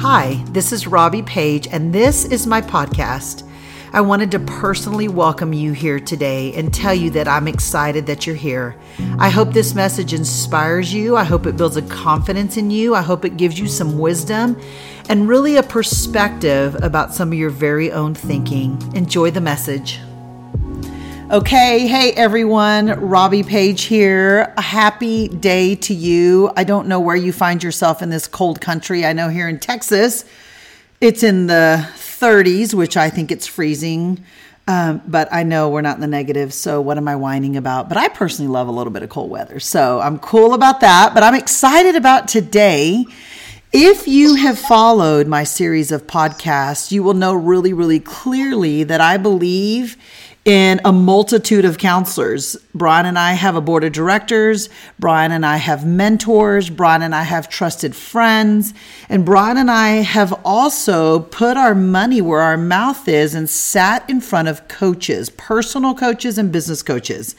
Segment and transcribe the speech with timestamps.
[0.00, 3.42] Hi, this is Robbie Page, and this is my podcast.
[3.92, 8.24] I wanted to personally welcome you here today and tell you that I'm excited that
[8.24, 8.76] you're here.
[9.18, 11.16] I hope this message inspires you.
[11.16, 12.94] I hope it builds a confidence in you.
[12.94, 14.56] I hope it gives you some wisdom
[15.08, 18.80] and really a perspective about some of your very own thinking.
[18.94, 19.98] Enjoy the message.
[21.30, 24.54] Okay, hey everyone, Robbie Page here.
[24.56, 26.50] A happy day to you.
[26.56, 29.04] I don't know where you find yourself in this cold country.
[29.04, 30.24] I know here in Texas,
[31.02, 34.24] it's in the 30s, which I think it's freezing.
[34.66, 37.90] Um, but I know we're not in the negative, so what am I whining about?
[37.90, 41.12] But I personally love a little bit of cold weather, so I'm cool about that.
[41.12, 43.04] But I'm excited about today.
[43.70, 49.02] If you have followed my series of podcasts, you will know really, really clearly that
[49.02, 49.98] I believe
[50.48, 52.56] in a multitude of counselors.
[52.74, 54.70] Brian and I have a board of directors.
[54.98, 56.70] Brian and I have mentors.
[56.70, 58.72] Brian and I have trusted friends.
[59.10, 64.08] And Brian and I have also put our money where our mouth is and sat
[64.08, 67.36] in front of coaches, personal coaches and business coaches.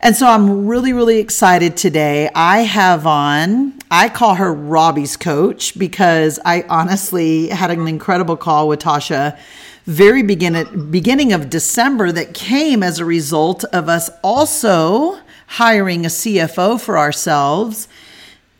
[0.00, 2.30] And so I'm really, really excited today.
[2.32, 8.68] I have on, I call her Robbie's coach because I honestly had an incredible call
[8.68, 9.36] with Tasha
[9.86, 16.08] very beginning beginning of December that came as a result of us also hiring a
[16.08, 17.88] CFO for ourselves.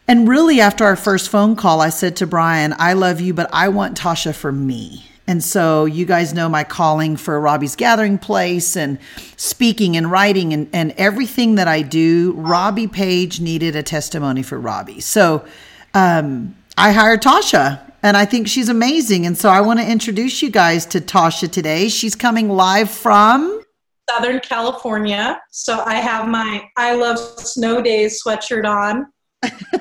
[0.08, 3.50] And really, after our first phone call, I said to Brian, I love you, but
[3.52, 5.10] I want Tasha for me.
[5.26, 9.00] And so, you guys know my calling for Robbie's Gathering Place and
[9.36, 12.34] speaking and writing and, and everything that I do.
[12.36, 15.00] Robbie Page needed a testimony for Robbie.
[15.00, 15.44] So,
[15.92, 19.26] um, I hired Tasha and I think she's amazing.
[19.26, 21.88] And so I want to introduce you guys to Tasha today.
[21.88, 23.62] She's coming live from
[24.08, 25.40] Southern California.
[25.50, 29.06] So I have my I Love Snow Days sweatshirt on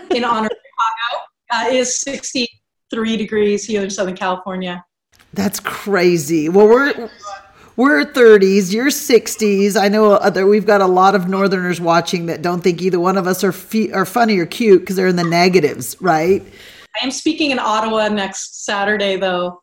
[0.10, 1.24] in honor of Chicago.
[1.52, 4.84] Uh, it is 63 degrees here in Southern California.
[5.34, 6.50] That's crazy.
[6.50, 7.10] Well, we're
[7.76, 9.80] we're 30s, you're 60s.
[9.80, 13.18] I know other, we've got a lot of Northerners watching that don't think either one
[13.18, 16.42] of us are fe- are funny or cute because they're in the negatives, right?
[17.00, 19.62] I am speaking in Ottawa next Saturday, though.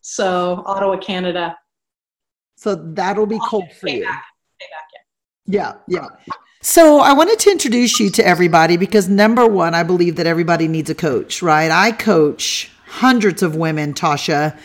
[0.00, 1.56] So Ottawa, Canada.
[2.56, 4.04] So that'll be cold for you.
[4.04, 4.24] Back.
[4.60, 4.68] Back,
[5.46, 5.74] yeah.
[5.88, 6.34] yeah, yeah.
[6.60, 10.68] So I wanted to introduce you to everybody because number one, I believe that everybody
[10.68, 11.70] needs a coach, right?
[11.70, 14.56] I coach hundreds of women, Tasha,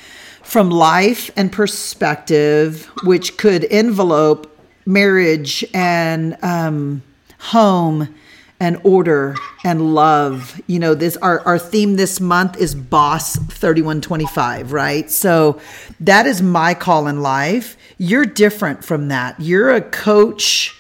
[0.44, 7.02] from life and perspective, which could envelope marriage and um,
[7.40, 8.14] home
[8.60, 10.60] and order and love.
[10.68, 15.10] You know, this our, our theme this month is boss 3125, right?
[15.12, 15.60] So
[16.00, 17.78] that is my call in life.
[17.98, 19.40] You're different from that.
[19.40, 20.80] You're a coach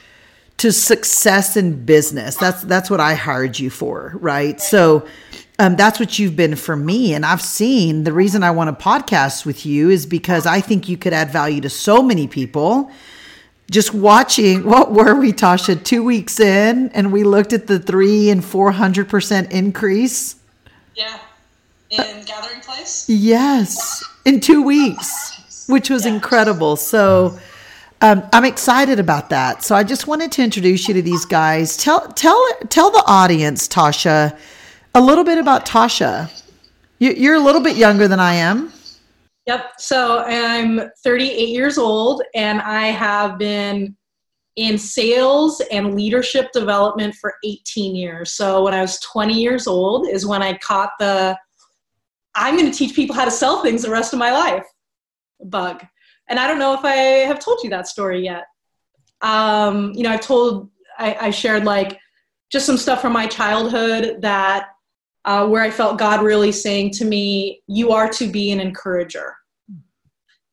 [0.58, 2.36] to success in business.
[2.36, 4.59] That's that's what I hired you for, right?
[4.59, 5.08] So
[5.59, 7.14] um, that's what you've been for me.
[7.14, 10.88] And I've seen the reason I want to podcast with you is because I think
[10.88, 12.92] you could add value to so many people
[13.69, 18.29] just watching what were we tasha two weeks in and we looked at the three
[18.29, 20.35] and four hundred percent increase?
[20.95, 21.19] Yeah.
[21.89, 23.05] In gathering place?
[23.07, 26.13] yes in two weeks which was yeah.
[26.13, 26.75] incredible.
[26.75, 27.38] So
[28.01, 29.63] um, i'm excited about that.
[29.63, 31.78] So i just wanted to introduce you to these guys.
[31.78, 34.38] Tell tell tell the audience tasha
[34.95, 36.31] a little bit about tasha.
[36.99, 38.73] You're a little bit younger than i am
[39.47, 39.72] Yep.
[39.80, 43.96] So I'm 38 years old and I have been
[44.58, 48.34] in sales and leadership development for 18 years.
[48.34, 51.38] So when I was 20 years old is when I caught the
[52.35, 54.66] I'm going to teach people how to sell things the rest of my life
[55.46, 55.84] bug.
[56.29, 58.44] And I don't know if I have told you that story yet.
[59.22, 60.69] Um, you know, I've told,
[61.00, 62.00] I, I shared like
[62.52, 64.69] just some stuff from my childhood that
[65.25, 69.37] uh, where I felt God really saying to me, You are to be an encourager.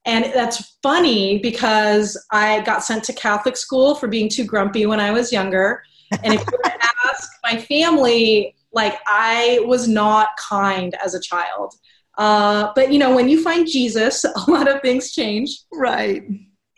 [0.06, 5.00] And that's funny because I got sent to Catholic school for being too grumpy when
[5.00, 5.82] I was younger.
[6.22, 11.20] And if you were to ask my family, like I was not kind as a
[11.20, 11.74] child.
[12.18, 15.62] Uh, but you know, when you find Jesus, a lot of things change.
[15.72, 16.22] Right.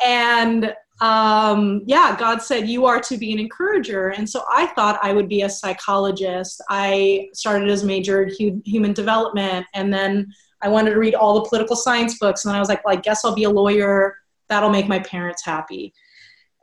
[0.05, 4.09] And um, yeah, God said, You are to be an encourager.
[4.09, 6.63] And so I thought I would be a psychologist.
[6.71, 9.67] I started as majored hu- human development.
[9.75, 12.45] And then I wanted to read all the political science books.
[12.45, 14.17] And I was like, Well, I guess I'll be a lawyer.
[14.49, 15.93] That'll make my parents happy.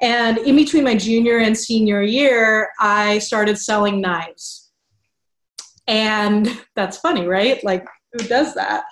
[0.02, 4.72] And in between my junior and senior year, I started selling knives.
[5.88, 7.64] And that's funny, right?
[7.64, 8.84] Like, who does that?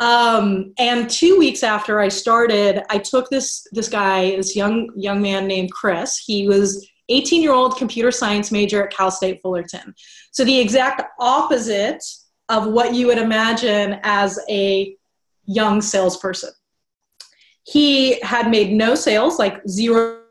[0.00, 5.20] Um, and two weeks after I started, I took this this guy, this young young
[5.20, 6.18] man named Chris.
[6.18, 9.94] He was 18 year old computer science major at Cal State Fullerton.
[10.30, 12.02] So the exact opposite
[12.48, 14.96] of what you would imagine as a
[15.46, 16.50] young salesperson.
[17.64, 20.22] He had made no sales, like zero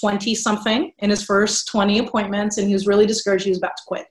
[0.00, 3.44] 20 something in his first 20 appointments, and he was really discouraged.
[3.44, 4.06] He was about to quit.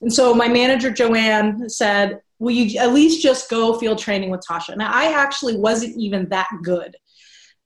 [0.00, 4.42] And so my manager, Joanne, said, Will you at least just go field training with
[4.48, 4.76] Tasha?
[4.76, 6.94] Now, I actually wasn't even that good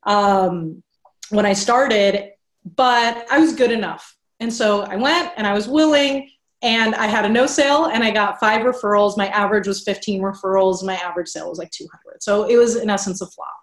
[0.05, 0.83] um,
[1.31, 2.31] when I started,
[2.77, 4.15] but I was good enough.
[4.41, 6.31] And so I went and I was willing,
[6.63, 9.17] and I had a no sale and I got five referrals.
[9.17, 10.85] My average was 15 referrals.
[10.85, 12.23] My average sale was like 200.
[12.23, 13.55] So it was, in essence, a flop.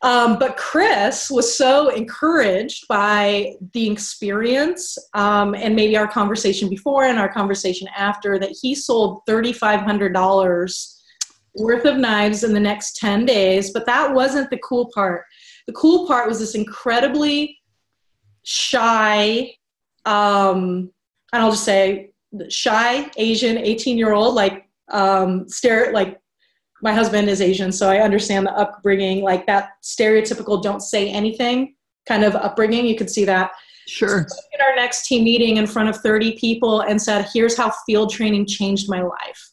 [0.00, 7.04] Um, but Chris was so encouraged by the experience um, and maybe our conversation before
[7.04, 10.94] and our conversation after that he sold $3,500
[11.56, 13.72] worth of knives in the next 10 days.
[13.72, 15.24] But that wasn't the cool part.
[15.66, 17.58] The cool part was this incredibly
[18.42, 19.54] shy,
[20.04, 20.90] um,
[21.34, 22.12] and I'll just say
[22.48, 26.20] shy Asian 18 year old, like um, stare like
[26.80, 31.74] my husband is Asian, so I understand the upbringing, like that stereotypical don't say anything
[32.06, 32.86] kind of upbringing.
[32.86, 33.50] You could see that.
[33.88, 34.26] Sure.
[34.28, 37.72] So in our next team meeting in front of 30 people and said, here's how
[37.84, 39.50] field training changed my life.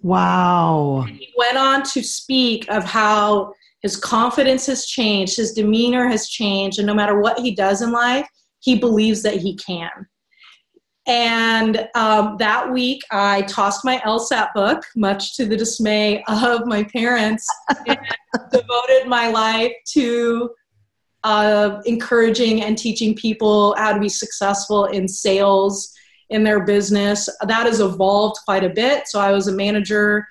[0.00, 1.04] Wow.
[1.08, 6.28] And he went on to speak of how his confidence has changed, his demeanor has
[6.28, 8.28] changed, and no matter what he does in life,
[8.60, 10.06] he believes that he can.
[11.06, 16.84] And um, that week, I tossed my LSAT book, much to the dismay of my
[16.84, 17.46] parents,
[17.86, 17.98] and
[18.52, 20.50] devoted my life to
[21.22, 25.92] uh, encouraging and teaching people how to be successful in sales
[26.30, 27.28] in their business.
[27.46, 29.06] That has evolved quite a bit.
[29.06, 30.26] So I was a manager.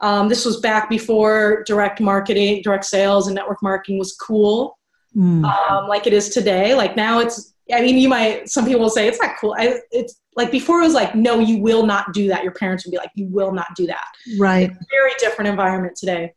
[0.00, 4.78] Um, this was back before direct marketing, direct sales, and network marketing was cool,
[5.16, 5.44] mm.
[5.44, 6.74] um, like it is today.
[6.74, 9.54] Like now, it's I mean, you might, some people will say it's not cool.
[9.58, 12.42] I, it's like before it was like, no, you will not do that.
[12.42, 14.06] Your parents would be like, you will not do that.
[14.38, 14.70] Right.
[14.90, 16.34] very different environment today.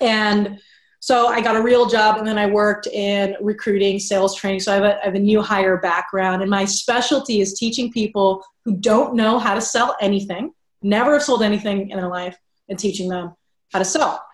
[0.00, 0.60] And
[1.00, 4.60] so I got a real job and then I worked in recruiting, sales training.
[4.60, 6.42] So I have a, I have a new hire background.
[6.42, 10.52] And my specialty is teaching people who don't know how to sell anything,
[10.82, 13.34] never have sold anything in their life, and teaching them
[13.72, 14.24] how to sell.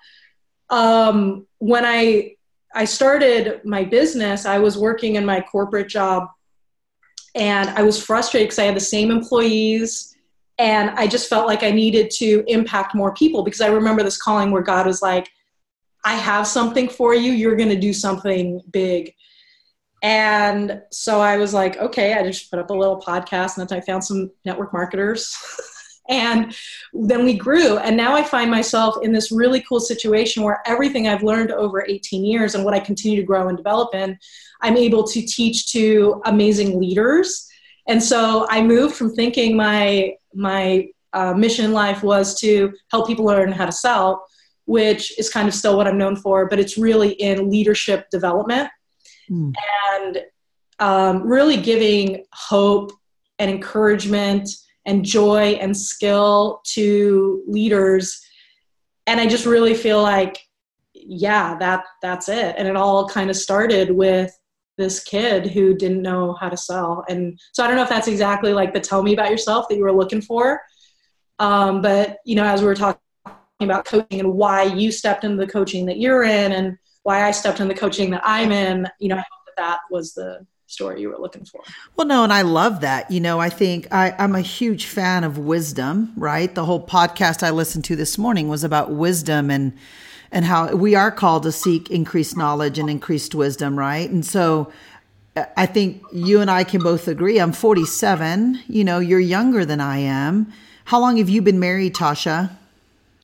[0.68, 2.36] Um, when I
[2.74, 6.28] I started my business, I was working in my corporate job
[7.34, 10.16] and I was frustrated because I had the same employees
[10.58, 14.20] and I just felt like I needed to impact more people because I remember this
[14.20, 15.30] calling where God was like,
[16.04, 19.14] I have something for you, you're going to do something big.
[20.02, 23.78] And so I was like, okay, I just put up a little podcast and then
[23.78, 25.36] I found some network marketers.
[26.10, 26.54] And
[26.92, 27.78] then we grew.
[27.78, 31.86] And now I find myself in this really cool situation where everything I've learned over
[31.86, 34.18] 18 years and what I continue to grow and develop in,
[34.60, 37.46] I'm able to teach to amazing leaders.
[37.86, 43.06] And so I moved from thinking my, my uh, mission in life was to help
[43.06, 44.26] people learn how to sell,
[44.64, 48.68] which is kind of still what I'm known for, but it's really in leadership development
[49.30, 49.52] mm.
[49.92, 50.22] and
[50.80, 52.92] um, really giving hope
[53.38, 54.48] and encouragement
[54.86, 58.20] and joy and skill to leaders.
[59.06, 60.38] And i just really feel like
[60.94, 62.54] yeah that that's it.
[62.58, 64.36] And it all kind of started with
[64.78, 67.04] this kid who didn't know how to sell.
[67.08, 69.76] And so i don't know if that's exactly like the tell me about yourself that
[69.76, 70.60] you were looking for.
[71.38, 73.00] Um, but you know as we were talking
[73.60, 77.30] about coaching and why you stepped into the coaching that you're in and why i
[77.30, 80.46] stepped into the coaching that i'm in you know i hope that that was the
[80.70, 81.62] story you were looking for.
[81.96, 83.10] Well, no, and I love that.
[83.10, 86.54] You know, I think I, I'm a huge fan of wisdom, right?
[86.54, 89.72] The whole podcast I listened to this morning was about wisdom and
[90.32, 94.08] and how we are called to seek increased knowledge and increased wisdom, right?
[94.08, 94.72] And so
[95.56, 97.40] I think you and I can both agree.
[97.40, 98.62] I'm 47.
[98.68, 100.52] You know, you're younger than I am.
[100.84, 102.50] How long have you been married, Tasha?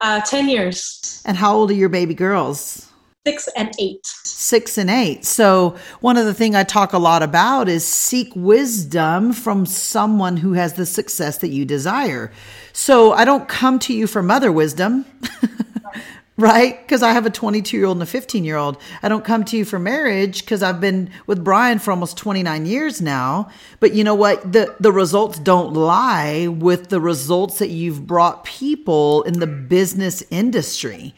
[0.00, 1.22] Uh, 10 years.
[1.24, 2.85] And how old are your baby girls?
[3.26, 4.06] Six and eight.
[4.06, 5.24] Six and eight.
[5.24, 10.36] So one of the things I talk a lot about is seek wisdom from someone
[10.36, 12.30] who has the success that you desire.
[12.72, 15.04] So I don't come to you for mother wisdom.
[16.36, 16.80] right?
[16.82, 18.80] Because I have a 22 year old and a 15 year old.
[19.02, 22.66] I don't come to you for marriage because I've been with Brian for almost 29
[22.66, 23.48] years now.
[23.80, 24.52] But you know what?
[24.52, 30.22] The, the results don't lie with the results that you've brought people in the business
[30.30, 31.14] industry.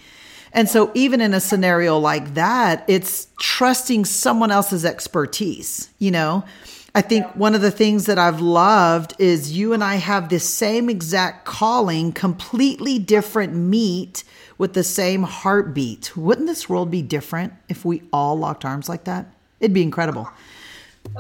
[0.52, 5.90] And so, even in a scenario like that, it's trusting someone else's expertise.
[5.98, 6.44] You know,
[6.94, 10.40] I think one of the things that I've loved is you and I have the
[10.40, 14.24] same exact calling, completely different meat
[14.56, 16.16] with the same heartbeat.
[16.16, 19.26] Wouldn't this world be different if we all locked arms like that?
[19.60, 20.30] It'd be incredible.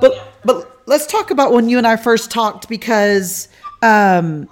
[0.00, 3.48] But but let's talk about when you and I first talked because
[3.82, 4.48] um,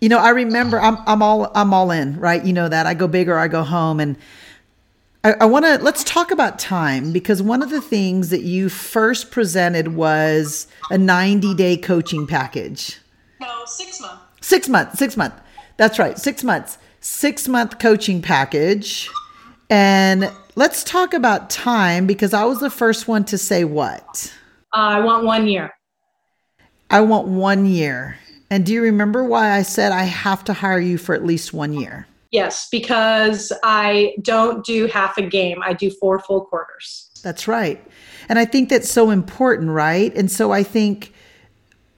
[0.00, 2.44] You know, I remember I'm I'm all I'm all in, right?
[2.44, 4.16] You know that I go big or I go home, and
[5.22, 8.70] I, I want to let's talk about time because one of the things that you
[8.70, 12.98] first presented was a 90 day coaching package.
[13.40, 14.22] No, six months.
[14.40, 14.98] Six months.
[14.98, 15.36] Six months.
[15.76, 16.18] That's right.
[16.18, 16.78] Six months.
[17.00, 19.10] Six month coaching package,
[19.70, 24.34] and let's talk about time because I was the first one to say what.
[24.74, 25.72] Uh, I want one year.
[26.90, 28.18] I want one year.
[28.50, 31.54] And do you remember why I said I have to hire you for at least
[31.54, 32.06] one year?
[32.32, 37.10] Yes, because I don't do half a game, I do four full quarters.
[37.22, 37.84] That's right.
[38.28, 40.14] And I think that's so important, right?
[40.16, 41.12] And so I think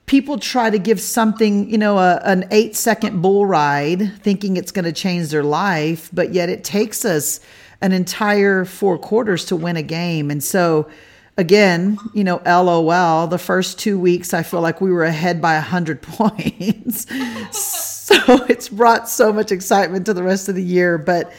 [0.05, 4.71] people try to give something, you know, a, an eight second bull ride thinking it's
[4.71, 7.39] going to change their life, but yet it takes us
[7.81, 10.31] an entire four quarters to win a game.
[10.31, 10.89] And so,
[11.37, 15.55] again, you know, LOL, the first two weeks, I feel like we were ahead by
[15.55, 17.07] 100 points.
[17.55, 20.97] so it's brought so much excitement to the rest of the year.
[20.97, 21.31] But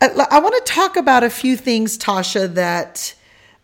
[0.00, 3.14] I, I want to talk about a few things, Tasha, that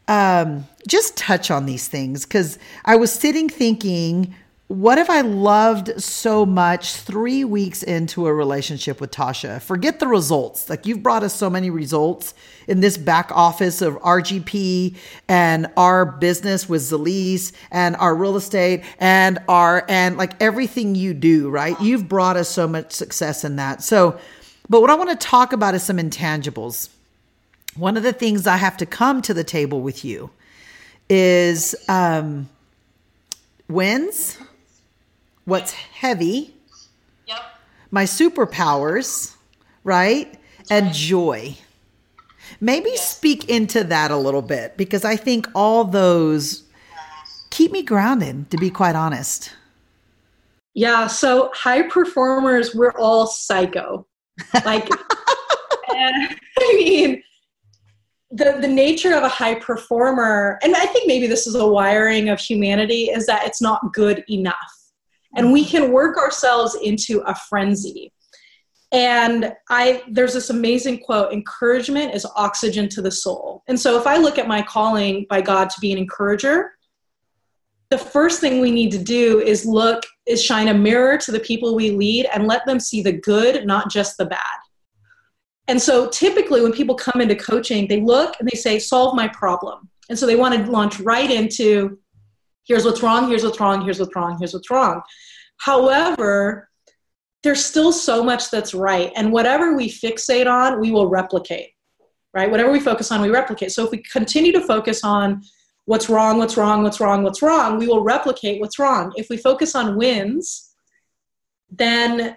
[0.09, 4.35] um, just touch on these things because I was sitting thinking,
[4.69, 9.61] what have I loved so much three weeks into a relationship with Tasha?
[9.61, 10.71] Forget the results.
[10.71, 12.35] Like you've brought us so many results
[12.67, 14.97] in this back office of RGP
[15.29, 21.15] and our business with Zalise and our real estate and our, and like everything you
[21.15, 21.81] do, right?
[21.81, 23.83] You've brought us so much success in that.
[23.83, 24.19] So,
[24.69, 26.89] but what I want to talk about is some intangibles.
[27.77, 30.31] One of the things I have to come to the table with you
[31.09, 32.49] is um,
[33.69, 34.39] wins
[35.45, 36.55] what's heavy,
[37.27, 37.43] yep.
[37.91, 39.35] my superpowers,
[39.83, 40.39] right?
[40.71, 41.57] And joy.
[42.61, 46.65] Maybe speak into that a little bit because I think all those
[47.51, 49.55] keep me grounded, to be quite honest.
[50.75, 54.07] Yeah, so high performers, we're all psycho.
[54.65, 54.89] Like,
[55.91, 57.23] eh, I mean,
[58.31, 62.29] the, the nature of a high performer, and I think maybe this is a wiring
[62.29, 64.85] of humanity, is that it's not good enough
[65.35, 65.71] and we mm-hmm.
[65.71, 68.13] can work ourselves into a frenzy
[68.95, 73.63] and i there's this amazing quote encouragement is oxygen to the soul.
[73.67, 76.71] And so if i look at my calling by god to be an encourager
[77.91, 81.41] the first thing we need to do is look is shine a mirror to the
[81.41, 84.59] people we lead and let them see the good not just the bad.
[85.69, 89.29] And so typically when people come into coaching they look and they say solve my
[89.29, 89.89] problem.
[90.09, 91.99] And so they want to launch right into
[92.67, 95.03] here's what's wrong, here's what's wrong, here's what's wrong, here's what's wrong.
[95.59, 96.69] However,
[97.45, 99.13] there's still so much that's right.
[99.15, 101.71] And whatever we fixate on, we will replicate,
[102.33, 102.51] right?
[102.51, 103.71] Whatever we focus on, we replicate.
[103.71, 105.43] So if we continue to focus on
[105.85, 109.13] what's wrong, what's wrong, what's wrong, what's wrong, we will replicate what's wrong.
[109.17, 110.75] If we focus on wins,
[111.71, 112.37] then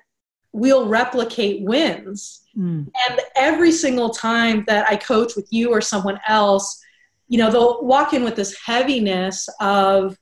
[0.52, 2.42] we'll replicate wins.
[2.58, 2.92] Mm.
[3.10, 6.84] And every single time that I coach with you or someone else,
[7.28, 10.18] you know they'll walk in with this heaviness of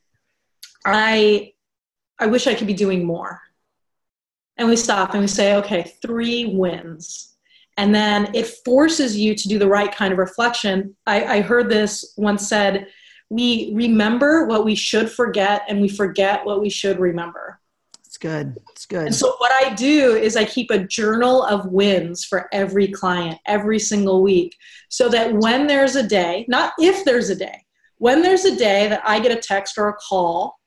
[0.86, 1.52] i
[2.20, 3.40] i wish i could be doing more
[4.58, 7.36] and we stop and we say okay three wins
[7.78, 11.70] and then it forces you to do the right kind of reflection i, I heard
[11.70, 12.88] this once said
[13.30, 17.60] we remember what we should forget and we forget what we should remember
[18.16, 18.56] it's good.
[18.72, 19.08] It's good.
[19.08, 23.42] And so what I do is I keep a journal of wins for every client
[23.46, 24.56] every single week
[24.88, 27.66] so that when there's a day, not if there's a day,
[27.98, 30.58] when there's a day that I get a text or a call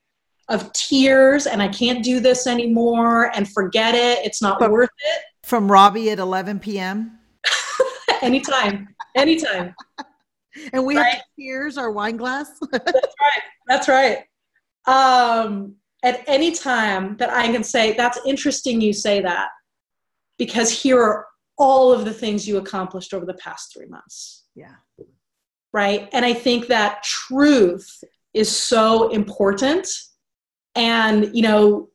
[0.49, 5.23] of tears and I can't do this anymore and forget it, it's not worth it.
[5.45, 7.19] From Robbie at 11 p.m.
[8.23, 8.89] anytime.
[9.17, 9.75] Anytime.
[10.73, 11.15] and we right?
[11.15, 12.51] have tears our wine glass.
[12.73, 13.43] That's right.
[13.67, 14.19] That's right.
[14.87, 19.49] Um at any time that I can say, that's interesting you say that,
[20.39, 21.27] because here are
[21.59, 24.45] all of the things you accomplished over the past three months.
[24.55, 24.77] Yeah.
[25.73, 26.09] Right.
[26.13, 29.89] And I think that truth is so important.
[30.79, 31.91] And, you know,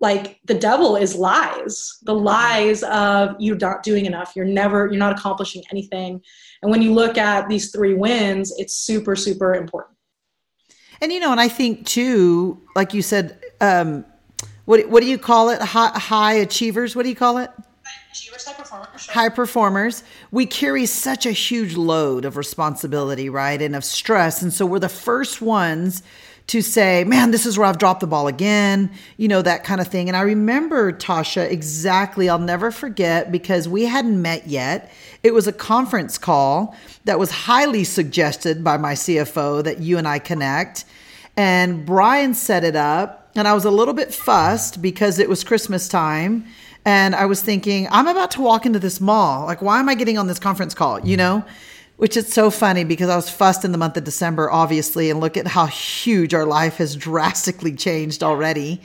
[0.00, 4.98] like the devil is lies the lies of you're not doing enough you're never you're
[4.98, 6.20] not accomplishing anything
[6.60, 9.96] and when you look at these three wins it's super super important
[11.00, 14.04] and you know, and I think too, like you said, um,
[14.64, 15.60] what what do you call it?
[15.60, 16.96] High, high achievers.
[16.96, 17.50] What do you call it?
[17.54, 19.02] High performers.
[19.02, 19.14] Sure.
[19.14, 20.04] High performers.
[20.30, 24.78] We carry such a huge load of responsibility, right, and of stress, and so we're
[24.78, 26.02] the first ones
[26.48, 29.80] to say, man, this is where I've dropped the ball again, you know, that kind
[29.80, 30.08] of thing.
[30.08, 34.92] And I remember, Tasha, exactly, I'll never forget because we hadn't met yet.
[35.24, 40.06] It was a conference call that was highly suggested by my CFO that you and
[40.06, 40.84] I connect.
[41.36, 43.30] and Brian set it up.
[43.34, 46.46] And I was a little bit fussed because it was Christmas time.
[46.86, 49.44] And I was thinking, I'm about to walk into this mall.
[49.44, 51.00] Like, why am I getting on this conference call?
[51.00, 51.44] You know?
[51.96, 55.18] Which is so funny because I was fussed in the month of December, obviously, and
[55.18, 58.82] look at how huge our life has drastically changed already.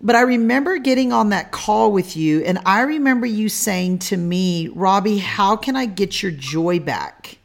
[0.00, 4.16] But I remember getting on that call with you, and I remember you saying to
[4.16, 7.38] me, Robbie, how can I get your joy back?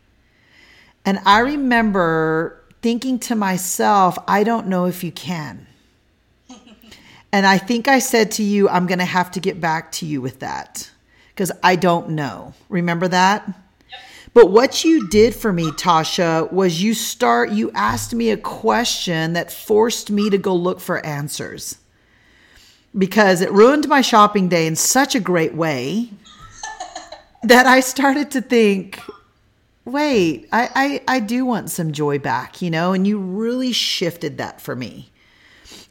[1.03, 5.65] And I remember thinking to myself, I don't know if you can.
[7.31, 10.05] and I think I said to you, I'm going to have to get back to
[10.05, 10.91] you with that
[11.29, 12.53] because I don't know.
[12.69, 13.51] Remember that?
[14.33, 19.33] But what you did for me, Tasha, was you start you asked me a question
[19.33, 21.77] that forced me to go look for answers.
[22.97, 26.09] Because it ruined my shopping day in such a great way
[27.43, 28.99] that I started to think,
[29.85, 34.37] wait, I, I, I do want some joy back, you know, and you really shifted
[34.37, 35.11] that for me.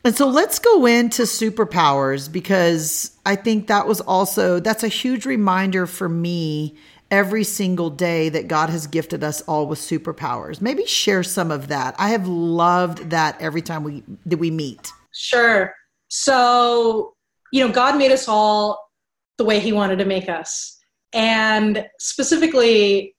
[0.05, 5.27] And so let's go into superpowers because I think that was also that's a huge
[5.27, 6.77] reminder for me
[7.13, 10.61] every single day that God has gifted us all with superpowers.
[10.61, 11.95] Maybe share some of that.
[11.99, 14.91] I have loved that every time we that we meet.
[15.13, 15.73] Sure.
[16.09, 17.15] So,
[17.53, 18.91] you know, God made us all
[19.39, 20.79] the way he wanted to make us.
[21.13, 23.15] And specifically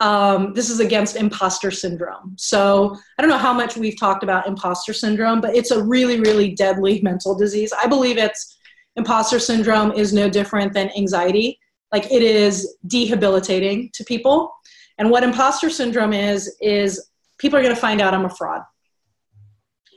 [0.00, 2.34] um, this is against imposter syndrome.
[2.36, 6.18] So I don't know how much we've talked about imposter syndrome, but it's a really,
[6.18, 7.72] really deadly mental disease.
[7.72, 8.58] I believe it's
[8.96, 11.58] imposter syndrome is no different than anxiety.
[11.92, 14.52] Like it is debilitating to people.
[14.98, 18.62] And what imposter syndrome is, is people are going to find out I'm a fraud.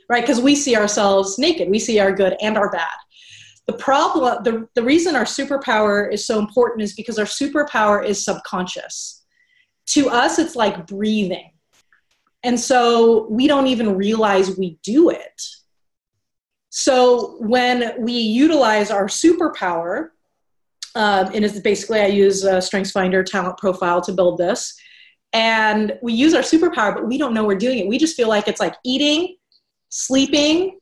[0.08, 0.22] Right?
[0.22, 2.94] Because we see ourselves naked, we see our good and our bad.
[3.66, 8.24] The problem, the, the reason our superpower is so important is because our superpower is
[8.24, 9.24] subconscious
[9.86, 11.50] to us, it's like breathing.
[12.42, 15.42] And so we don't even realize we do it.
[16.70, 20.08] So when we utilize our superpower,
[20.96, 24.74] um, and it's basically I use a StrengthsFinder talent profile to build this,
[25.34, 27.86] and we use our superpower, but we don't know we're doing it.
[27.86, 29.36] We just feel like it's like eating,
[29.90, 30.78] sleeping,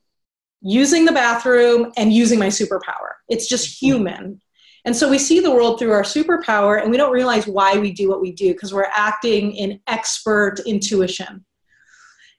[0.61, 3.15] using the bathroom, and using my superpower.
[3.27, 4.41] It's just human.
[4.85, 7.91] And so we see the world through our superpower and we don't realize why we
[7.91, 11.43] do what we do because we're acting in expert intuition.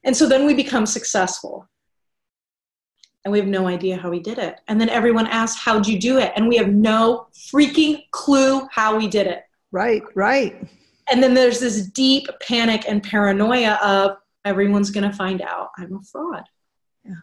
[0.03, 1.67] And so then we become successful.
[3.27, 4.61] And we have no idea how we did it.
[4.69, 6.31] And then everyone asks, How'd you do it?
[6.37, 9.43] And we have no freaking clue how we did it.
[9.73, 10.55] Right, right.
[11.11, 15.93] And then there's this deep panic and paranoia of everyone's going to find out I'm
[15.93, 16.45] a fraud.
[17.03, 17.15] Yeah.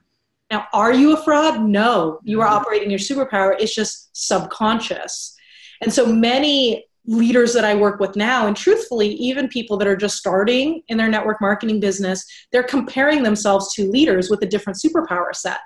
[0.50, 1.62] Now, are you a fraud?
[1.62, 2.54] No, you are mm-hmm.
[2.54, 3.56] operating your superpower.
[3.58, 5.34] It's just subconscious.
[5.80, 9.96] And so many leaders that I work with now, and truthfully, even people that are
[9.96, 14.78] just starting in their network marketing business, they're comparing themselves to leaders with a different
[14.78, 15.60] superpower set.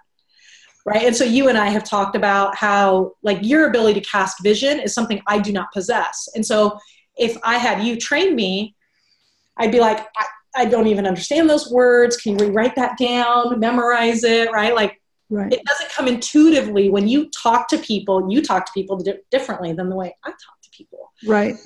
[0.87, 1.03] Right.
[1.03, 4.81] And so you and I have talked about how, like, your ability to cast vision
[4.81, 6.29] is something I do not possess.
[6.35, 6.79] And so
[7.17, 8.75] if I had you train me,
[9.59, 10.07] I'd be like,
[10.57, 12.17] I don't even understand those words.
[12.17, 14.75] Can you rewrite that down, memorize it, right?
[14.75, 15.53] Like, right.
[15.53, 18.31] it doesn't come intuitively when you talk to people.
[18.31, 21.13] You talk to people di- differently than the way I talk to people.
[21.27, 21.57] Right.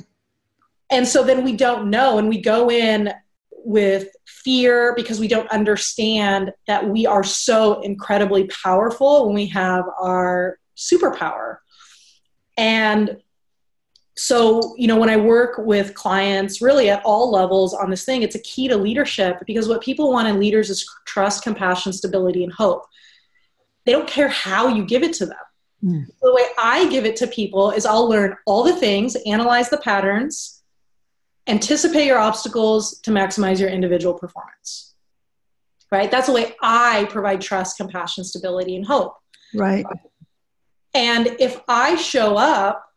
[0.90, 3.12] And so then we don't know, and we go in
[3.64, 9.85] with fear because we don't understand that we are so incredibly powerful when we have
[10.01, 11.59] our superpower.
[12.57, 13.18] And
[14.16, 18.22] so you know when i work with clients really at all levels on this thing
[18.22, 22.44] it's a key to leadership because what people want in leaders is trust compassion stability
[22.44, 22.85] and hope
[23.87, 25.37] they don't care how you give it to them
[25.83, 26.07] mm.
[26.20, 29.79] the way i give it to people is i'll learn all the things analyze the
[29.79, 30.51] patterns
[31.46, 34.94] anticipate your obstacles to maximize your individual performance
[35.90, 39.16] right that's the way i provide trust compassion stability and hope
[39.55, 39.85] right
[40.94, 42.92] and if i show up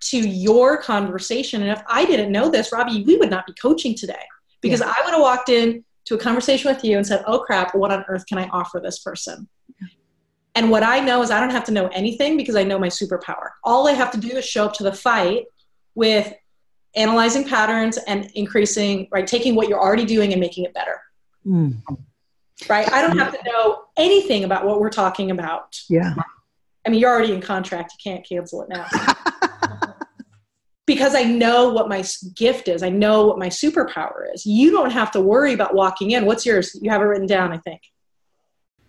[0.00, 1.62] to your conversation.
[1.62, 4.22] And if I didn't know this, Robbie, we would not be coaching today
[4.60, 4.94] because yeah.
[4.96, 7.92] I would have walked in to a conversation with you and said, Oh crap, what
[7.92, 9.48] on earth can I offer this person?
[10.54, 12.88] And what I know is I don't have to know anything because I know my
[12.88, 13.50] superpower.
[13.62, 15.44] All I have to do is show up to the fight
[15.94, 16.32] with
[16.98, 21.00] analyzing patterns and increasing, right, taking what you're already doing and making it better.
[21.46, 21.80] Mm.
[22.68, 22.90] Right?
[22.92, 25.80] I don't have to know anything about what we're talking about.
[25.88, 26.14] Yeah.
[26.86, 27.92] I mean, you're already in contract.
[27.92, 28.86] You can't cancel it now.
[30.86, 32.02] because I know what my
[32.34, 32.82] gift is.
[32.82, 34.44] I know what my superpower is.
[34.46, 36.24] You don't have to worry about walking in.
[36.24, 36.76] What's yours?
[36.80, 37.82] You have it written down, I think.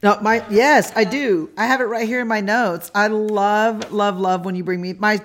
[0.02, 1.50] No, my yes, I do.
[1.58, 2.90] I have it right here in my notes.
[2.96, 5.22] I love, love, love when you bring me my.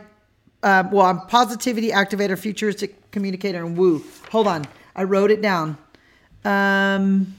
[0.64, 4.02] Uh, well, I'm positivity activator, futuristic communicator, and woo.
[4.30, 4.64] Hold on,
[4.96, 5.76] I wrote it down.
[6.44, 7.34] Um,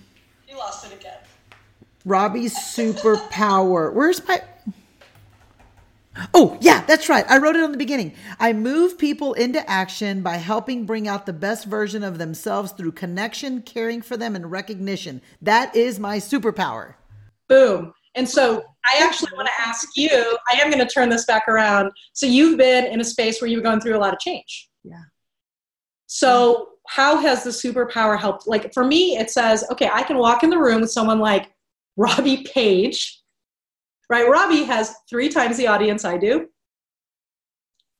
[0.47, 1.17] you lost it again.
[2.05, 3.91] Robbie's superpower.
[3.95, 4.41] Where's my
[6.33, 7.25] Oh, yeah, that's right.
[7.27, 8.13] I wrote it on the beginning.
[8.39, 12.93] I move people into action by helping bring out the best version of themselves through
[12.93, 15.21] connection, caring for them, and recognition.
[15.41, 16.93] That is my superpower.
[17.49, 17.93] Boom.
[18.15, 21.47] And so I actually want to ask you, I am going to turn this back
[21.47, 21.91] around.
[22.13, 24.69] So you've been in a space where you've gone through a lot of change.
[24.83, 25.03] Yeah.
[26.07, 28.47] So how has the superpower helped?
[28.47, 31.51] Like for me, it says, okay, I can walk in the room with someone like
[31.97, 33.21] Robbie Page,
[34.09, 34.29] right?
[34.29, 36.47] Robbie has three times the audience I do,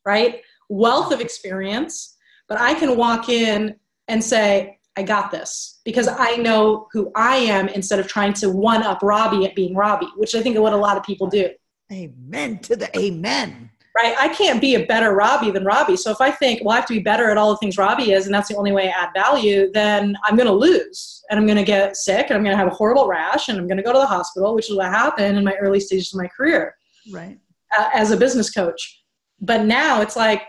[0.05, 0.41] right?
[0.69, 2.15] Wealth of experience,
[2.47, 3.75] but I can walk in
[4.07, 8.49] and say, I got this because I know who I am instead of trying to
[8.49, 11.27] one up Robbie at being Robbie, which I think is what a lot of people
[11.27, 11.49] do.
[11.91, 13.69] Amen to the amen.
[13.95, 14.15] Right?
[14.19, 15.95] I can't be a better Robbie than Robbie.
[15.95, 18.11] So if I think, well, I have to be better at all the things Robbie
[18.11, 21.39] is, and that's the only way I add value, then I'm going to lose and
[21.39, 23.67] I'm going to get sick and I'm going to have a horrible rash and I'm
[23.67, 26.19] going to go to the hospital, which is what happened in my early stages of
[26.19, 26.75] my career.
[27.09, 27.37] Right.
[27.77, 29.03] Uh, as a business coach.
[29.39, 30.41] But now it's like,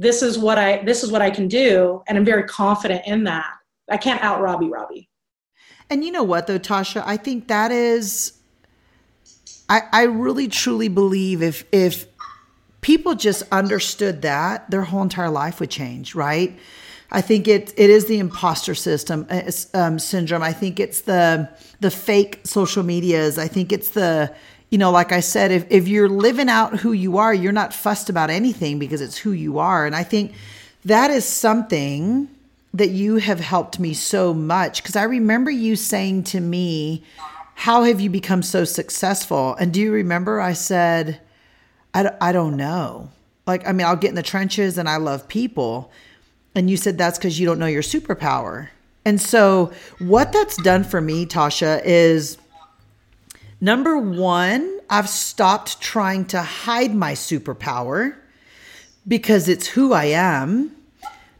[0.00, 3.24] this is what I this is what I can do, and I'm very confident in
[3.24, 3.52] that.
[3.90, 5.10] I can't out Robbie Robbie.
[5.90, 8.32] And you know what though, Tasha, I think that is
[9.68, 12.06] I, I really truly believe if if
[12.80, 16.58] people just understood that, their whole entire life would change, right?
[17.10, 20.42] I think it it is the imposter system uh, um, syndrome.
[20.42, 23.36] I think it's the the fake social medias.
[23.36, 24.34] I think it's the
[24.70, 27.74] you know, like I said, if, if you're living out who you are, you're not
[27.74, 29.84] fussed about anything because it's who you are.
[29.84, 30.32] And I think
[30.84, 32.28] that is something
[32.72, 37.02] that you have helped me so much because I remember you saying to me,
[37.56, 39.56] How have you become so successful?
[39.56, 41.20] And do you remember I said,
[41.92, 43.10] I, I don't know.
[43.46, 45.90] Like, I mean, I'll get in the trenches and I love people.
[46.54, 48.68] And you said that's because you don't know your superpower.
[49.04, 52.36] And so, what that's done for me, Tasha, is
[53.60, 58.16] Number one, I've stopped trying to hide my superpower
[59.06, 60.74] because it's who I am.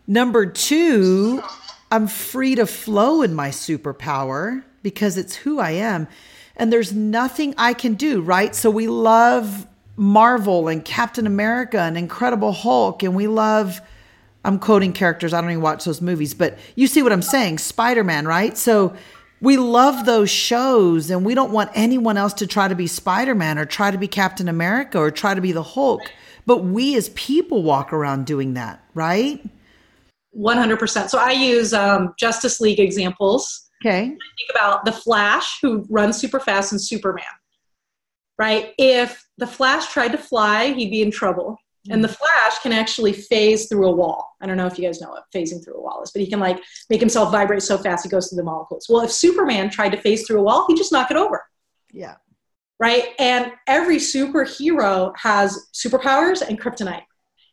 [0.06, 1.42] Number two,
[1.90, 6.08] I'm free to flow in my superpower because it's who I am.
[6.56, 8.54] And there's nothing I can do, right?
[8.54, 13.80] So we love Marvel and Captain America and Incredible Hulk, and we love,
[14.44, 17.58] I'm quoting characters, I don't even watch those movies, but you see what I'm saying
[17.58, 18.56] Spider Man, right?
[18.58, 18.94] So
[19.40, 23.58] we love those shows and we don't want anyone else to try to be Spider-Man
[23.58, 26.02] or try to be Captain America or try to be the Hulk.
[26.46, 29.42] But we as people walk around doing that, right?
[30.36, 31.08] 100%.
[31.08, 33.68] So I use um, Justice League examples.
[33.84, 34.08] Okay.
[34.08, 37.24] think about the Flash who runs super fast and Superman,
[38.38, 38.74] right?
[38.76, 41.56] If the Flash tried to fly, he'd be in trouble.
[41.88, 42.16] And the mm.
[42.16, 44.36] flash can actually phase through a wall.
[44.40, 46.28] I don't know if you guys know what phasing through a wall is, but he
[46.28, 48.86] can like make himself vibrate so fast he goes through the molecules.
[48.88, 51.42] Well, if Superman tried to phase through a wall, he'd just knock it over.
[51.92, 52.16] Yeah.
[52.78, 53.08] Right?
[53.18, 57.04] And every superhero has superpowers and kryptonite.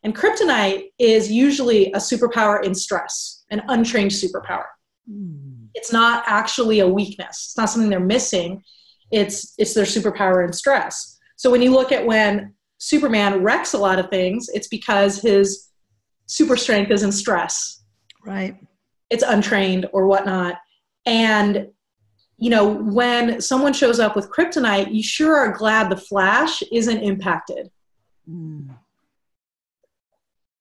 [0.03, 4.65] And kryptonite is usually a superpower in stress, an untrained superpower.
[5.09, 5.67] Mm.
[5.73, 7.47] It's not actually a weakness.
[7.47, 8.63] It's not something they're missing.
[9.11, 11.17] It's it's their superpower in stress.
[11.37, 15.69] So when you look at when Superman wrecks a lot of things, it's because his
[16.27, 17.83] super strength is in stress.
[18.25, 18.57] Right.
[19.09, 20.55] It's untrained or whatnot.
[21.05, 21.69] And,
[22.37, 27.01] you know, when someone shows up with kryptonite, you sure are glad the Flash isn't
[27.01, 27.71] impacted.
[28.29, 28.75] Mm.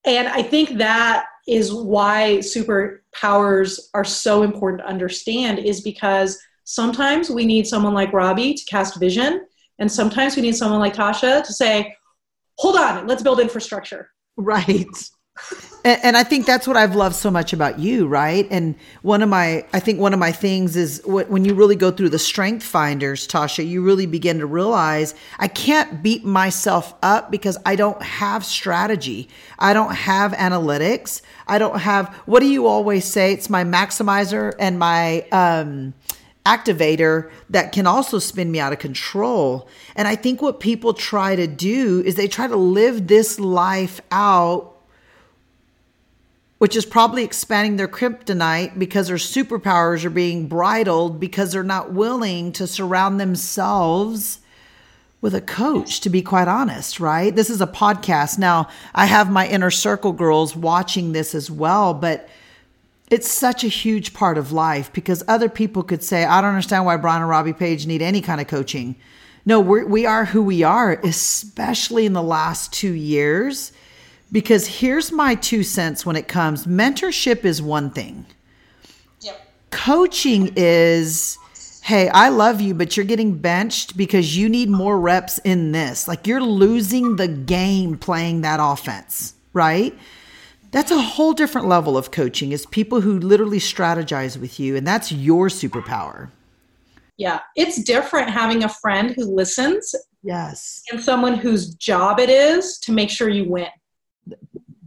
[0.07, 7.29] And I think that is why superpowers are so important to understand, is because sometimes
[7.29, 9.47] we need someone like Robbie to cast vision.
[9.81, 11.95] And sometimes we need someone like Tasha to say,
[12.59, 14.11] hold on, let's build infrastructure.
[14.37, 14.87] Right.
[15.85, 18.49] And, and, I think that's what I've loved so much about you, right?
[18.51, 21.91] And one of my, I think one of my things is when you really go
[21.91, 27.59] through the StrengthsFinders, Tasha, you really begin to realize I can't beat myself up because
[27.67, 29.29] I don't have strategy.
[29.59, 31.21] I don't have analytics.
[31.47, 33.33] I don't have, what do you always say?
[33.35, 35.93] It's my maximizer and my, um,
[36.47, 39.69] activator that can also spin me out of control.
[39.97, 44.01] And I think what people try to do is they try to live this life
[44.13, 44.77] out,
[46.59, 51.93] which is probably expanding their kryptonite because their superpowers are being bridled because they're not
[51.93, 54.41] willing to surround themselves
[55.21, 57.35] with a coach, to be quite honest, right?
[57.35, 58.39] This is a podcast.
[58.39, 62.29] Now, I have my inner circle girls watching this as well, but
[63.11, 66.85] it's such a huge part of life because other people could say, I don't understand
[66.85, 68.97] why Brian and Robbie Page need any kind of coaching.
[69.45, 73.73] No, we're, we are who we are, especially in the last two years.
[74.33, 78.27] Because here's my two cents when it comes mentorship is one thing,
[79.21, 79.41] yep.
[79.71, 81.39] coaching is
[81.87, 86.09] hey, I love you, but you're getting benched because you need more reps in this.
[86.09, 89.97] Like you're losing the game playing that offense, right?
[90.77, 94.87] That's a whole different level of coaching is people who literally strategize with you and
[94.87, 96.29] that's your superpower.
[97.17, 99.95] Yeah, it's different having a friend who listens.
[100.23, 100.83] Yes.
[100.93, 103.71] And someone whose job it is to make sure you win.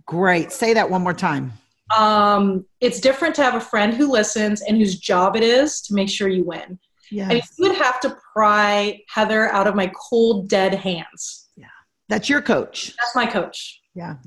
[0.06, 0.52] Great.
[0.52, 1.54] Say that one more time.
[1.98, 5.96] Um, it's different to have a friend who listens and whose job it is to
[5.96, 6.78] make sure you win.
[7.10, 7.32] Yes.
[7.32, 11.50] And you would have to pry Heather out of my cold, dead hands.
[11.58, 11.66] Yeah.
[12.10, 12.94] That's your coach.
[13.00, 13.82] That's my coach.
[13.96, 14.18] Yeah.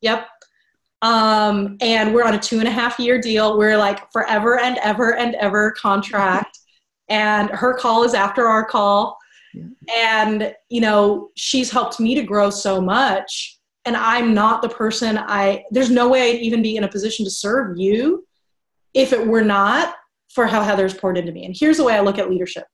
[0.00, 0.26] Yep.
[1.02, 3.58] Um, and we're on a two and a half year deal.
[3.58, 6.58] We're like forever and ever and ever contract.
[7.08, 9.18] and her call is after our call.
[9.52, 9.64] Yeah.
[9.98, 13.58] And, you know, she's helped me to grow so much.
[13.84, 17.24] And I'm not the person I, there's no way I'd even be in a position
[17.24, 18.26] to serve you
[18.94, 19.94] if it were not
[20.32, 21.44] for how Heather's poured into me.
[21.44, 22.64] And here's the way I look at leadership.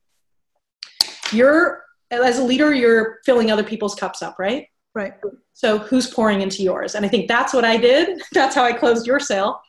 [1.32, 4.66] You're, as a leader, you're filling other people's cups up, right?
[4.94, 5.14] Right.
[5.58, 6.94] So who's pouring into yours?
[6.94, 8.22] And I think that's what I did.
[8.32, 9.60] That's how I closed your sale.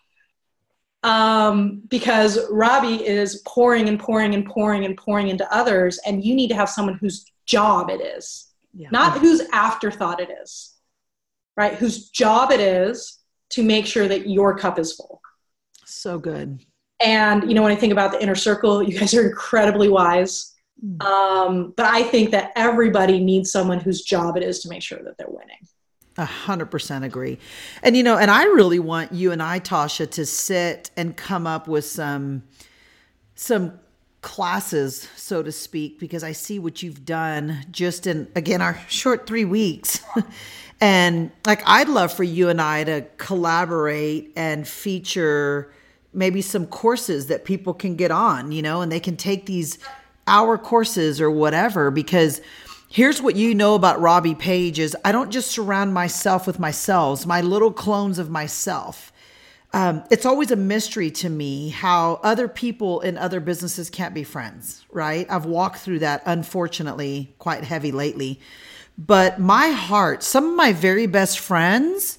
[1.02, 6.36] Um, because Robbie is pouring and pouring and pouring and pouring into others, and you
[6.36, 8.90] need to have someone whose job it is, yeah.
[8.92, 10.76] not whose afterthought it is,
[11.58, 11.74] right?
[11.74, 13.18] Whose job it is
[13.52, 15.20] to make sure that your cup is full.
[15.86, 16.60] So good.
[17.00, 20.54] And you know, when I think about the inner circle, you guys are incredibly wise.
[20.80, 21.02] Hmm.
[21.02, 25.00] Um, but I think that everybody needs someone whose job it is to make sure
[25.02, 25.58] that they're winning.
[26.18, 27.40] A hundred percent agree.
[27.82, 31.48] And you know, and I really want you and I, Tasha, to sit and come
[31.48, 32.44] up with some
[33.36, 33.80] some
[34.22, 39.28] classes, so to speak, because I see what you've done just in again our short
[39.28, 40.02] three weeks.
[40.82, 45.72] and like I'd love for you and I to collaborate and feature
[46.14, 49.78] maybe some courses that people can get on, you know, and they can take these
[50.28, 52.42] hour courses or whatever because
[52.90, 57.26] here's what you know about Robbie Page is I don't just surround myself with myself,
[57.26, 59.14] my little clones of myself.
[59.72, 64.24] Um, it's always a mystery to me how other people in other businesses can't be
[64.24, 65.28] friends, right?
[65.30, 68.40] I've walked through that, unfortunately, quite heavy lately.
[68.98, 72.18] But my heart, some of my very best friends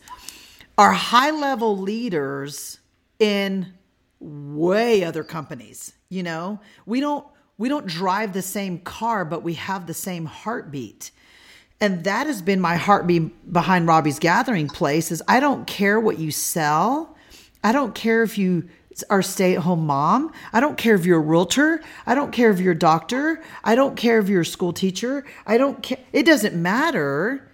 [0.78, 2.78] are high level leaders
[3.18, 3.74] in
[4.20, 5.92] way other companies.
[6.08, 7.26] You know, we don't
[7.60, 11.10] we don't drive the same car, but we have the same heartbeat.
[11.78, 16.18] And that has been my heartbeat behind Robbie's Gathering Place is I don't care what
[16.18, 17.18] you sell.
[17.62, 18.70] I don't care if you
[19.10, 20.32] are stay-at-home mom.
[20.54, 21.82] I don't care if you're a realtor.
[22.06, 23.42] I don't care if you're a doctor.
[23.62, 25.26] I don't care if you're a school teacher.
[25.46, 25.98] I don't care.
[26.14, 27.46] It doesn't matter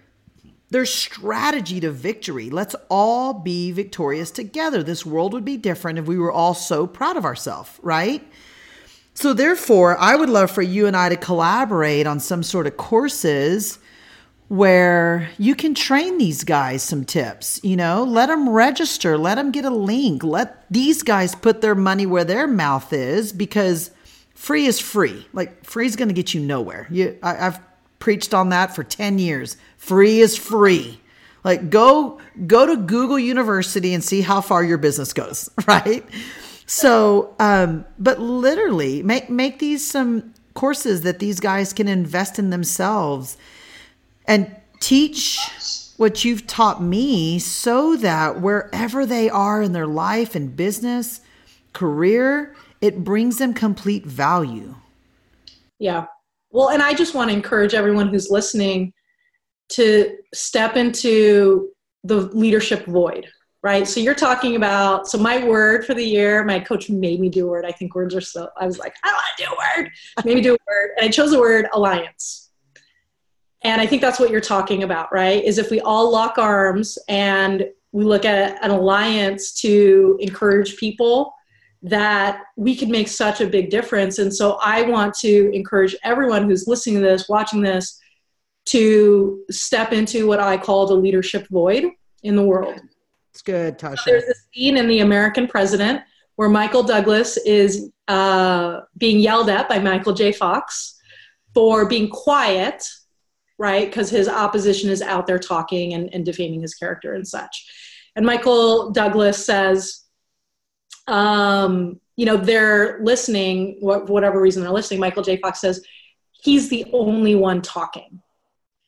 [0.69, 2.49] there's strategy to victory.
[2.49, 4.83] Let's all be victorious together.
[4.83, 8.25] This world would be different if we were all so proud of ourselves, right?
[9.17, 12.77] So, therefore, I would love for you and I to collaborate on some sort of
[12.77, 13.79] courses
[14.47, 17.59] where you can train these guys some tips.
[17.63, 21.73] You know, let them register, let them get a link, let these guys put their
[21.73, 23.89] money where their mouth is because
[24.35, 25.25] free is free.
[25.33, 26.85] Like, free is going to get you nowhere.
[26.91, 27.59] You, I, I've
[27.97, 29.57] preached on that for 10 years.
[29.77, 31.01] Free is free.
[31.43, 36.05] Like go go to Google University and see how far your business goes, right?
[36.67, 42.49] So, um, but literally make make these some courses that these guys can invest in
[42.49, 43.37] themselves
[44.25, 45.39] and teach
[45.97, 51.21] what you've taught me so that wherever they are in their life and business,
[51.73, 54.75] career, it brings them complete value.
[55.79, 56.05] Yeah.
[56.51, 58.93] Well, and I just want to encourage everyone who's listening
[59.69, 61.69] to step into
[62.03, 63.27] the leadership void,
[63.63, 63.87] right?
[63.87, 67.47] So you're talking about, so my word for the year, my coach made me do
[67.47, 67.65] a word.
[67.65, 69.91] I think words are so, I was like, I want to do a word.
[70.25, 70.91] Maybe do a word.
[70.97, 72.49] And I chose the word alliance.
[73.63, 75.43] And I think that's what you're talking about, right?
[75.43, 81.33] Is if we all lock arms and we look at an alliance to encourage people
[81.81, 84.19] that we could make such a big difference.
[84.19, 87.99] And so I want to encourage everyone who's listening to this, watching this,
[88.65, 91.85] to step into what I call the leadership void
[92.23, 92.79] in the world.
[93.37, 94.03] It's good, Tasha.
[94.03, 96.01] There's a scene in The American President
[96.37, 100.31] where Michael Douglas is uh, being yelled at by Michael J.
[100.31, 100.99] Fox
[101.53, 102.83] for being quiet,
[103.59, 103.87] right?
[103.87, 107.63] Because his opposition is out there talking and, and defaming his character and such.
[108.15, 110.05] And Michael Douglas says,
[111.05, 115.37] um, you know, they're listening, what, whatever reason they're listening, Michael J.
[115.37, 115.85] Fox says,
[116.31, 118.19] he's the only one talking.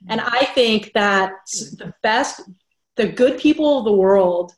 [0.07, 1.33] And I think that
[1.77, 2.41] the best,
[2.99, 4.53] the good people of the world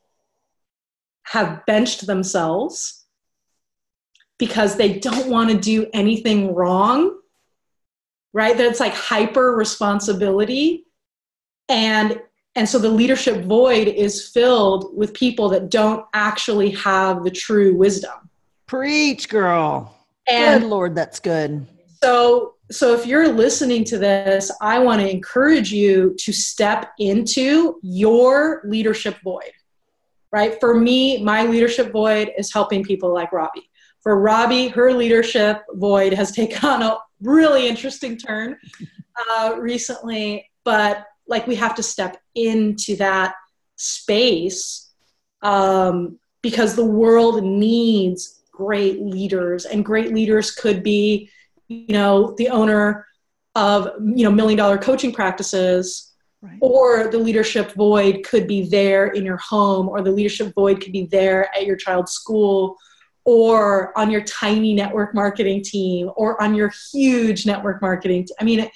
[1.26, 3.06] have benched themselves
[4.40, 7.20] because they don't want to do anything wrong,
[8.34, 8.58] right?
[8.58, 10.86] That it's like hyper responsibility.
[11.70, 12.20] And
[12.56, 17.76] and so the leadership void is filled with people that don't actually have the true
[17.76, 18.28] wisdom.
[18.66, 19.96] Preach, girl.
[20.28, 21.68] And good Lord, that's good.
[22.02, 27.80] So so if you're listening to this, I want to encourage you to step into
[27.82, 29.52] your leadership void.
[30.32, 30.58] Right?
[30.60, 33.70] For me, my leadership void is helping people like Robbie.
[34.02, 38.58] For Robbie, her leadership void has taken on a really interesting turn
[39.30, 43.36] uh, recently, but like we have to step into that
[43.76, 44.92] space
[45.42, 51.30] um, because the world needs great leaders, and great leaders could be
[51.72, 53.06] you know the owner
[53.56, 56.58] of you know million dollar coaching practices right.
[56.62, 60.92] or the leadership void could be there in your home or the leadership void could
[60.92, 62.78] be there at your child's school
[63.24, 68.44] or on your tiny network marketing team or on your huge network marketing t- i
[68.44, 68.70] mean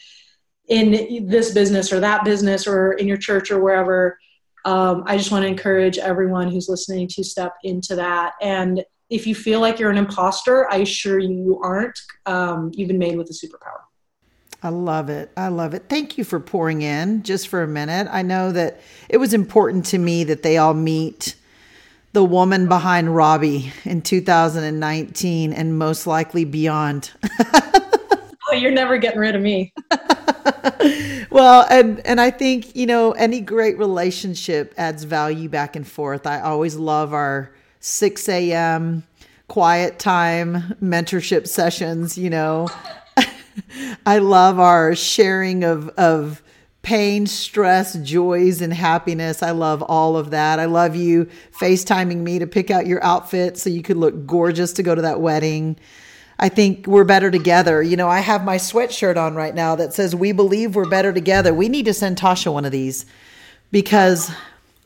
[0.67, 4.17] in this business or that business or in your church or wherever
[4.65, 9.27] um, i just want to encourage everyone who's listening to step into that and if
[9.27, 11.99] you feel like you're an imposter, I assure you you aren't.
[12.25, 13.81] Um, you've been made with a superpower.
[14.63, 15.31] I love it.
[15.37, 15.85] I love it.
[15.89, 18.07] Thank you for pouring in just for a minute.
[18.09, 21.35] I know that it was important to me that they all meet
[22.13, 27.11] the woman behind Robbie in 2019 and most likely beyond.
[27.53, 29.71] oh, you're never getting rid of me.
[31.29, 36.25] well, and and I think, you know, any great relationship adds value back and forth.
[36.25, 37.51] I always love our
[37.86, 39.04] 6 a.m.
[39.48, 42.67] quiet time mentorship sessions, you know.
[44.08, 46.41] I love our sharing of, of
[46.82, 49.43] pain, stress, joys, and happiness.
[49.43, 50.60] I love all of that.
[50.60, 54.74] I love you FaceTiming me to pick out your outfit so you could look gorgeous
[54.74, 55.78] to go to that wedding.
[56.39, 57.84] I think we're better together.
[57.84, 61.13] You know, I have my sweatshirt on right now that says, We believe we're better
[61.13, 61.54] together.
[61.54, 63.06] We need to send Tasha one of these
[63.71, 64.32] because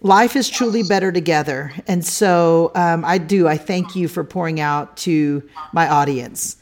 [0.01, 1.73] life is truly better together.
[1.87, 3.47] And so um, I do.
[3.47, 6.57] I thank you for pouring out to my audience.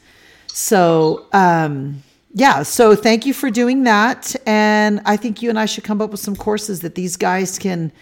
[0.48, 2.02] So, um,
[2.34, 4.34] yeah, so thank you for doing that.
[4.46, 7.58] And I think you and I should come up with some courses that these guys
[7.58, 7.92] can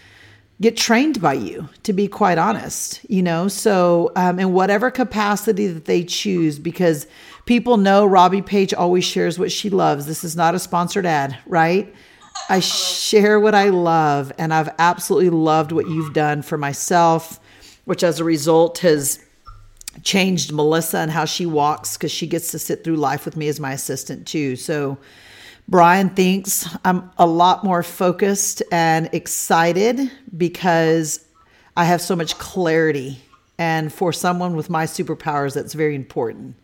[0.59, 3.47] get trained by you, to be quite honest, you know?
[3.47, 7.05] So, um, in whatever capacity that they choose, because
[7.45, 10.07] people know Robbie Page always shares what she loves.
[10.07, 11.93] This is not a sponsored ad, right?
[12.49, 17.39] I share what I love, and I've absolutely loved what you've done for myself,
[17.85, 19.19] which as a result has
[20.03, 23.47] changed Melissa and how she walks because she gets to sit through life with me
[23.47, 24.55] as my assistant too.
[24.55, 24.97] So,
[25.69, 31.25] Brian thinks I'm a lot more focused and excited because
[31.75, 33.19] I have so much clarity.
[33.57, 36.55] And for someone with my superpowers, that's very important.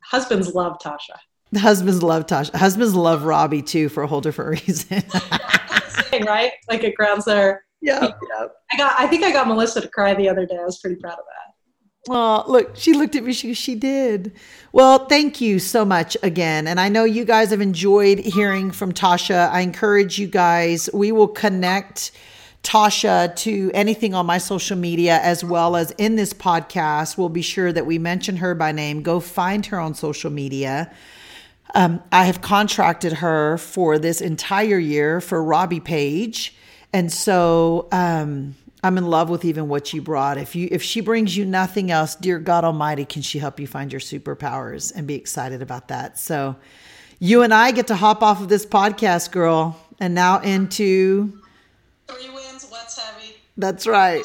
[0.00, 1.16] Husbands love Tasha.
[1.52, 2.54] The husbands love Tasha.
[2.54, 5.02] Husbands love Robbie too for a whole different reason.
[6.26, 6.52] right?
[6.68, 7.64] Like it grounds there.
[7.80, 8.08] Yeah.
[8.72, 8.98] I got.
[8.98, 10.56] I think I got Melissa to cry the other day.
[10.58, 12.10] I was pretty proud of that.
[12.10, 13.32] Well, look, she looked at me.
[13.32, 14.32] She she did.
[14.72, 16.66] Well, thank you so much again.
[16.66, 19.50] And I know you guys have enjoyed hearing from Tasha.
[19.50, 20.88] I encourage you guys.
[20.94, 22.12] We will connect.
[22.62, 27.18] Tasha to anything on my social media as well as in this podcast.
[27.18, 29.02] We'll be sure that we mention her by name.
[29.02, 30.94] Go find her on social media.
[31.74, 36.54] Um, I have contracted her for this entire year for Robbie Page.
[36.92, 38.54] And so um,
[38.84, 40.36] I'm in love with even what you brought.
[40.36, 43.66] If you if she brings you nothing else, dear God Almighty, can she help you
[43.66, 46.18] find your superpowers and be excited about that?
[46.18, 46.56] So
[47.18, 51.40] you and I get to hop off of this podcast, girl, and now into
[52.08, 53.36] three wins, what's heavy.
[53.56, 54.24] That's right.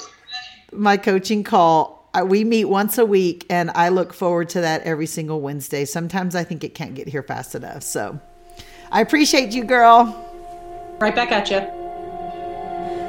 [0.73, 5.05] My coaching call we meet once a week and I look forward to that every
[5.05, 5.85] single Wednesday.
[5.85, 7.83] Sometimes I think it can't get here fast enough.
[7.83, 8.19] So
[8.91, 10.23] I appreciate you, girl.
[10.99, 11.59] Right back at you.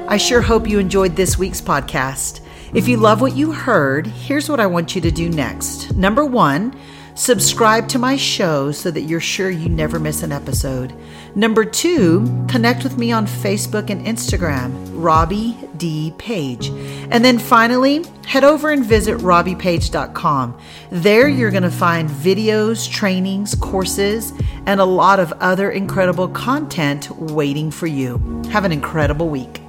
[0.09, 2.41] I sure hope you enjoyed this week's podcast.
[2.75, 5.95] If you love what you heard, here's what I want you to do next.
[5.95, 6.75] Number one,
[7.19, 10.95] Subscribe to my show so that you're sure you never miss an episode.
[11.35, 16.13] Number two, connect with me on Facebook and Instagram, Robbie D.
[16.19, 16.69] Page.
[17.11, 20.59] And then finally, head over and visit robbiepage.com.
[20.91, 24.33] There you're going to find videos, trainings, courses,
[24.67, 28.19] and a lot of other incredible content waiting for you.
[28.51, 29.63] Have an incredible week.